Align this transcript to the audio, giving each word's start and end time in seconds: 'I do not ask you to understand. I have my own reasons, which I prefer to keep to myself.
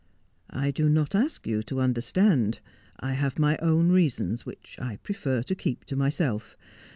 'I 0.63 0.71
do 0.71 0.89
not 0.89 1.13
ask 1.13 1.45
you 1.45 1.61
to 1.61 1.79
understand. 1.79 2.59
I 2.99 3.11
have 3.13 3.37
my 3.37 3.55
own 3.61 3.89
reasons, 3.91 4.47
which 4.47 4.79
I 4.81 4.95
prefer 4.95 5.43
to 5.43 5.53
keep 5.53 5.85
to 5.85 5.95
myself. 5.95 6.57